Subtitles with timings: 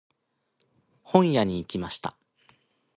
[1.03, 2.17] 本屋に行きました。